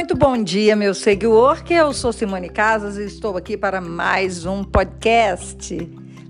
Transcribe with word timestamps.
Muito 0.00 0.16
bom 0.16 0.42
dia, 0.42 0.74
meu 0.74 0.94
seguidor, 0.94 1.62
eu 1.68 1.92
sou 1.92 2.10
Simone 2.10 2.48
Casas 2.48 2.96
e 2.96 3.04
estou 3.04 3.36
aqui 3.36 3.54
para 3.54 3.82
mais 3.82 4.46
um 4.46 4.64
podcast 4.64 5.76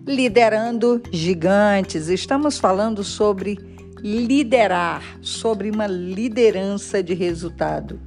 Liderando 0.04 1.00
Gigantes. 1.12 2.08
Estamos 2.08 2.58
falando 2.58 3.04
sobre 3.04 3.60
liderar, 4.02 5.20
sobre 5.22 5.70
uma 5.70 5.86
liderança 5.86 7.00
de 7.00 7.14
resultado. 7.14 8.00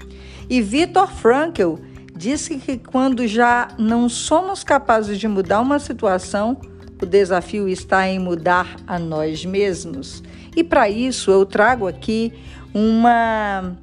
E 0.49 0.61
Viktor 0.61 1.07
Frankl 1.07 1.75
disse 2.13 2.57
que 2.57 2.77
quando 2.77 3.25
já 3.25 3.70
não 3.80 4.09
somos 4.09 4.66
capazes 4.66 5.17
de 5.17 5.30
mudar 5.30 5.61
uma 5.61 5.80
situação, 5.80 6.59
o 7.02 7.05
desafio 7.05 7.70
está 7.70 8.05
em 8.05 8.20
mudar 8.20 8.75
a 8.85 8.99
nós 8.99 9.45
mesmos. 9.45 10.21
E 10.57 10.61
para 10.61 10.89
isso 10.89 11.31
eu 11.31 11.45
trago 11.45 11.88
aqui 11.88 12.34
uma 12.73 13.77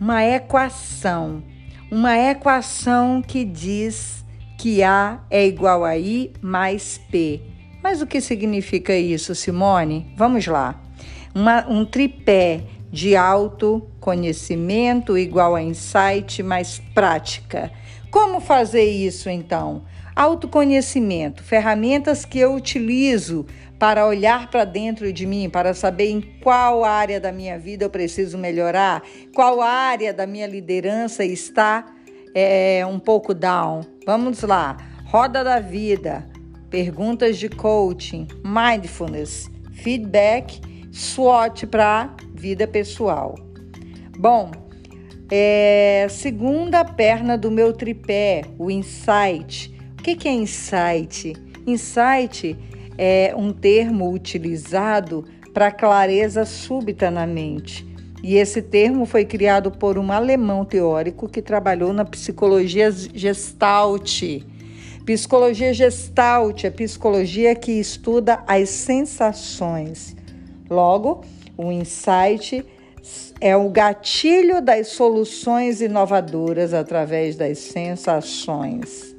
uma 0.00 0.24
equação, 0.24 1.42
uma 1.90 2.18
equação 2.18 3.22
que 3.22 3.44
diz 3.44 4.24
que 4.58 4.82
A 4.82 5.20
é 5.30 5.46
igual 5.46 5.84
a 5.84 5.96
I 5.96 6.32
mais 6.40 6.98
P. 7.10 7.40
Mas 7.82 8.00
o 8.00 8.06
que 8.06 8.20
significa 8.20 8.96
isso, 8.96 9.34
Simone? 9.34 10.12
Vamos 10.16 10.46
lá. 10.46 10.80
Uma, 11.34 11.66
um 11.68 11.84
tripé 11.84 12.62
de 12.90 13.16
autoconhecimento 13.16 15.18
igual 15.18 15.54
a 15.54 15.62
insight 15.62 16.42
mais 16.42 16.80
prática. 16.94 17.70
Como 18.10 18.40
fazer 18.40 18.84
isso 18.84 19.28
então? 19.28 19.82
Autoconhecimento, 20.16 21.42
ferramentas 21.42 22.24
que 22.24 22.38
eu 22.38 22.54
utilizo 22.54 23.44
para 23.78 24.06
olhar 24.06 24.48
para 24.50 24.64
dentro 24.64 25.12
de 25.12 25.26
mim, 25.26 25.50
para 25.50 25.74
saber 25.74 26.08
em 26.10 26.20
qual 26.42 26.84
área 26.84 27.20
da 27.20 27.32
minha 27.32 27.58
vida 27.58 27.84
eu 27.84 27.90
preciso 27.90 28.38
melhorar, 28.38 29.02
qual 29.34 29.60
área 29.60 30.14
da 30.14 30.26
minha 30.26 30.46
liderança 30.46 31.24
está 31.24 31.84
é, 32.34 32.86
um 32.86 32.98
pouco 32.98 33.34
down. 33.34 33.80
Vamos 34.06 34.42
lá, 34.42 34.76
roda 35.06 35.42
da 35.42 35.58
vida, 35.58 36.24
perguntas 36.70 37.36
de 37.36 37.48
coaching, 37.48 38.28
mindfulness, 38.44 39.50
feedback, 39.72 40.60
SWOT 40.92 41.66
para 41.66 42.14
vida 42.32 42.68
pessoal. 42.68 43.34
Bom, 44.16 44.52
é, 45.30 46.06
segunda 46.08 46.84
perna 46.84 47.36
do 47.36 47.50
meu 47.50 47.72
tripé, 47.72 48.42
o 48.56 48.70
insight. 48.70 49.73
O 50.04 50.06
que, 50.06 50.16
que 50.16 50.28
é 50.28 50.32
insight? 50.34 51.32
Insight 51.66 52.54
é 52.98 53.32
um 53.34 53.50
termo 53.54 54.12
utilizado 54.12 55.24
para 55.54 55.70
clareza 55.70 56.44
súbita 56.44 57.10
na 57.10 57.26
mente. 57.26 57.86
E 58.22 58.36
esse 58.36 58.60
termo 58.60 59.06
foi 59.06 59.24
criado 59.24 59.70
por 59.70 59.96
um 59.96 60.12
alemão 60.12 60.62
teórico 60.62 61.26
que 61.26 61.40
trabalhou 61.40 61.94
na 61.94 62.04
psicologia 62.04 62.90
gestalt. 62.92 64.20
Psicologia 65.06 65.72
gestalt 65.72 66.64
é 66.64 66.70
psicologia 66.70 67.54
que 67.54 67.72
estuda 67.72 68.44
as 68.46 68.68
sensações. 68.68 70.14
Logo, 70.68 71.24
o 71.56 71.72
insight 71.72 72.62
é 73.40 73.56
o 73.56 73.70
gatilho 73.70 74.60
das 74.60 74.88
soluções 74.88 75.80
inovadoras 75.80 76.74
através 76.74 77.36
das 77.36 77.56
sensações. 77.56 79.13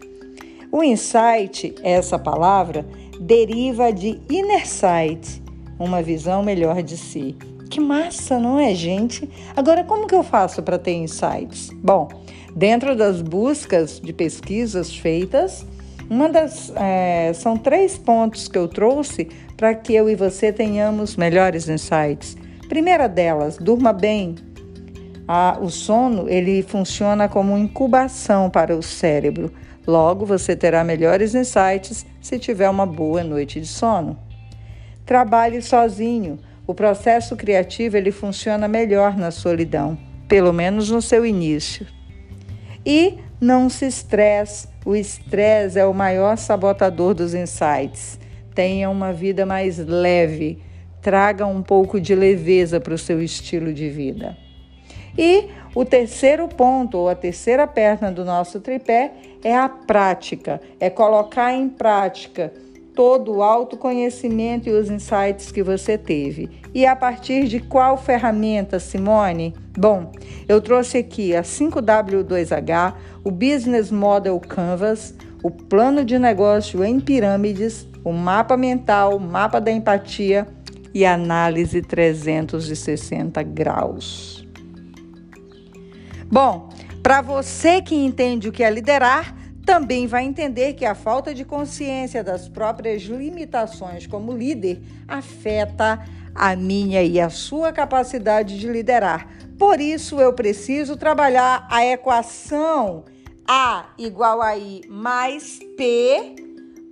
O 0.72 0.84
insight, 0.84 1.76
essa 1.84 2.20
palavra, 2.20 2.86
deriva 3.20 3.92
de 3.92 4.20
inner 4.30 4.68
sight, 4.68 5.42
uma 5.80 6.02
visão 6.02 6.44
melhor 6.44 6.82
de 6.82 6.98
si. 6.98 7.36
Que 7.70 7.80
massa, 7.80 8.40
não 8.40 8.60
é, 8.60 8.74
gente? 8.74 9.30
Agora, 9.56 9.84
como 9.84 10.08
que 10.08 10.16
eu 10.16 10.24
faço 10.24 10.62
para 10.62 10.78
ter 10.78 10.94
insights? 10.94 11.70
Bom, 11.76 12.08
dentro 12.56 12.96
das 12.96 13.22
buscas 13.22 14.00
de 14.00 14.14
pesquisas 14.14 14.96
feitas, 14.96 15.66
uma 16.10 16.30
das 16.30 16.72
é, 16.76 17.34
são 17.34 17.58
três 17.58 17.98
pontos 17.98 18.48
que 18.48 18.58
eu 18.58 18.68
trouxe 18.68 19.28
para 19.58 19.74
que 19.74 19.94
eu 19.94 20.10
e 20.10 20.16
você 20.16 20.54
tenhamos 20.54 21.16
melhores 21.16 21.68
insights. 21.68 22.38
Primeira 22.70 23.08
delas, 23.08 23.58
durma 23.58 23.92
bem. 23.92 24.36
Ah, 25.28 25.58
o 25.60 25.70
sono 25.70 26.30
ele 26.30 26.62
funciona 26.62 27.28
como 27.28 27.58
incubação 27.58 28.50
para 28.50 28.76
o 28.76 28.84
cérebro. 28.84 29.52
Logo, 29.88 30.26
você 30.26 30.56
terá 30.56 30.84
melhores 30.84 31.34
insights 31.34 32.06
se 32.22 32.38
tiver 32.38 32.70
uma 32.70 32.86
boa 32.86 33.24
noite 33.24 33.60
de 33.60 33.68
sono. 33.68 34.18
Trabalhe 35.06 35.62
sozinho. 35.62 36.40
O 36.68 36.74
processo 36.74 37.36
criativo 37.36 37.98
ele 37.98 38.12
funciona 38.12 38.68
melhor 38.68 39.16
na 39.16 39.30
solidão, 39.32 39.98
pelo 40.28 40.52
menos 40.52 40.90
no 40.90 41.02
seu 41.02 41.26
início. 41.26 41.88
E 42.86 43.18
não 43.42 43.70
se 43.70 43.86
estresse. 43.86 44.68
O 44.86 44.96
estresse 44.96 45.80
é 45.80 45.86
o 45.86 45.94
maior 45.94 46.38
sabotador 46.38 47.16
dos 47.16 47.34
insights. 47.34 48.20
Tenha 48.54 48.90
uma 48.90 49.12
vida 49.12 49.46
mais 49.46 49.78
leve. 49.80 50.62
Traga 51.02 51.46
um 51.46 51.62
pouco 51.62 52.00
de 52.00 52.14
leveza 52.14 52.80
para 52.80 52.94
o 52.94 52.98
seu 52.98 53.22
estilo 53.22 53.74
de 53.74 53.90
vida. 53.90 54.45
E 55.18 55.50
o 55.74 55.86
terceiro 55.86 56.48
ponto, 56.48 56.98
ou 56.98 57.10
a 57.10 57.16
terceira 57.16 57.68
perna 57.68 58.12
do 58.12 58.26
nosso 58.26 58.60
tripé, 58.60 59.12
é 59.44 59.56
a 59.56 59.70
prática, 59.70 60.62
é 60.80 60.90
colocar 60.90 61.54
em 61.54 61.70
prática 61.70 62.52
todo 62.96 63.34
o 63.34 63.44
autoconhecimento 63.44 64.70
e 64.70 64.72
os 64.72 64.90
insights 64.90 65.52
que 65.52 65.62
você 65.62 65.98
teve. 65.98 66.50
E 66.74 66.86
a 66.86 66.96
partir 66.96 67.48
de 67.48 67.60
qual 67.60 67.98
ferramenta, 67.98 68.80
Simone? 68.80 69.54
Bom, 69.78 70.12
eu 70.48 70.62
trouxe 70.62 71.00
aqui 71.00 71.36
a 71.36 71.42
5W2H, 71.42 72.94
o 73.24 73.32
Business 73.32 73.92
Model 73.92 74.40
Canvas, 74.40 75.14
o 75.44 75.52
plano 75.52 76.06
de 76.06 76.18
negócio 76.18 76.84
em 76.84 77.00
pirâmides, 77.00 77.86
o 78.04 78.14
mapa 78.14 78.56
mental, 78.56 79.20
mapa 79.20 79.60
da 79.60 79.72
empatia 79.72 80.48
e 80.94 81.06
análise 81.06 81.82
360 81.82 83.44
graus. 83.44 84.45
Bom, 86.36 86.68
para 87.02 87.22
você 87.22 87.82
que 87.82 87.96
entende 87.96 88.50
o 88.50 88.52
que 88.52 88.62
é 88.62 88.70
liderar, 88.70 89.34
também 89.66 90.06
vai 90.06 90.26
entender 90.26 90.74
que 90.74 90.84
a 90.84 90.94
falta 90.94 91.34
de 91.34 91.46
consciência 91.46 92.22
das 92.22 92.50
próprias 92.50 93.04
limitações 93.04 94.06
como 94.06 94.34
líder 94.34 94.82
afeta 95.08 96.06
a 96.36 96.54
minha 96.54 97.02
e 97.02 97.22
a 97.22 97.30
sua 97.30 97.72
capacidade 97.72 98.60
de 98.60 98.68
liderar. 98.68 99.30
Por 99.58 99.80
isso, 99.80 100.20
eu 100.20 100.34
preciso 100.34 100.98
trabalhar 100.98 101.66
a 101.72 101.86
equação 101.86 103.06
A 103.48 103.86
igual 103.98 104.42
a 104.42 104.58
I 104.58 104.82
mais 104.90 105.60
P 105.78 106.36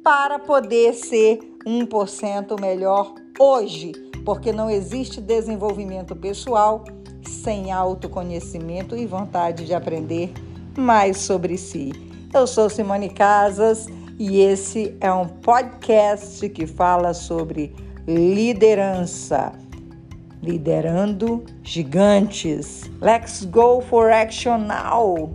para 0.01 0.39
poder 0.39 0.93
ser 0.93 1.39
1% 1.67 2.61
melhor 2.61 3.13
hoje, 3.37 3.91
porque 4.23 4.53
não 4.53 4.69
existe 4.69 5.19
desenvolvimento 5.19 6.15
pessoal 6.15 6.85
sem 7.33 7.71
autoconhecimento 7.71 8.95
e 8.95 9.05
vontade 9.05 9.65
de 9.65 9.73
aprender 9.73 10.31
mais 10.77 11.17
sobre 11.17 11.57
si. 11.57 11.91
Eu 12.33 12.47
sou 12.47 12.69
Simone 12.69 13.09
Casas 13.09 13.87
e 14.17 14.39
esse 14.39 14.95
é 15.01 15.11
um 15.11 15.27
podcast 15.27 16.47
que 16.49 16.65
fala 16.65 17.13
sobre 17.13 17.75
liderança. 18.07 19.53
Liderando 20.41 21.43
gigantes. 21.63 22.89
Let's 23.01 23.45
go 23.45 23.81
for 23.81 24.11
action 24.11 24.57
now! 24.59 25.33